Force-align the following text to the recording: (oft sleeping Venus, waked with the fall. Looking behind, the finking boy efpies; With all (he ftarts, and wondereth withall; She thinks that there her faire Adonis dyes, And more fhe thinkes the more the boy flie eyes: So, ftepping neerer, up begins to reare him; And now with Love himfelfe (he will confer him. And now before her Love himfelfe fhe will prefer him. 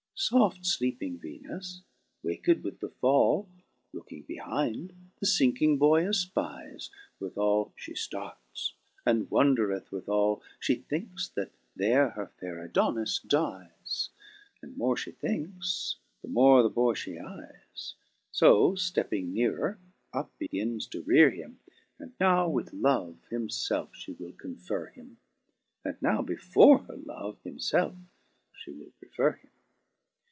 (oft 0.33 0.63
sleeping 0.63 1.17
Venus, 1.17 1.81
waked 2.21 2.61
with 2.63 2.79
the 2.79 2.89
fall. 2.91 3.49
Looking 3.91 4.21
behind, 4.21 4.93
the 5.19 5.25
finking 5.25 5.79
boy 5.79 6.03
efpies; 6.03 6.91
With 7.19 7.39
all 7.39 7.73
(he 7.83 7.93
ftarts, 7.93 8.73
and 9.03 9.27
wondereth 9.31 9.91
withall; 9.91 10.43
She 10.59 10.75
thinks 10.75 11.27
that 11.29 11.49
there 11.75 12.09
her 12.11 12.27
faire 12.39 12.63
Adonis 12.63 13.17
dyes, 13.25 14.11
And 14.61 14.77
more 14.77 14.93
fhe 14.93 15.17
thinkes 15.17 15.95
the 16.21 16.27
more 16.27 16.61
the 16.61 16.69
boy 16.69 16.93
flie 16.93 17.17
eyes: 17.19 17.95
So, 18.31 18.73
ftepping 18.73 19.33
neerer, 19.33 19.79
up 20.13 20.29
begins 20.37 20.85
to 20.89 21.01
reare 21.01 21.33
him; 21.35 21.59
And 21.97 22.13
now 22.19 22.47
with 22.47 22.73
Love 22.73 23.17
himfelfe 23.31 23.95
(he 23.95 24.11
will 24.11 24.33
confer 24.33 24.85
him. 24.85 25.17
And 25.83 25.99
now 25.99 26.21
before 26.21 26.83
her 26.83 26.97
Love 26.97 27.41
himfelfe 27.43 28.05
fhe 28.63 28.77
will 28.77 28.91
prefer 28.99 29.31
him. 29.31 29.49